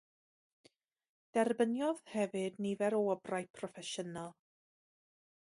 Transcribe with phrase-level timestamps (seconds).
[1.37, 4.35] Derbyniodd hefyd nifer o wobrau proffesiynol.